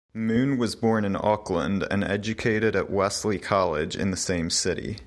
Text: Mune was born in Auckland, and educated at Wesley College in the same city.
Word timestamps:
Mune 0.15 0.57
was 0.57 0.75
born 0.75 1.05
in 1.05 1.15
Auckland, 1.15 1.85
and 1.91 2.03
educated 2.03 2.75
at 2.75 2.89
Wesley 2.89 3.37
College 3.37 3.95
in 3.95 4.09
the 4.09 4.17
same 4.17 4.49
city. 4.49 4.97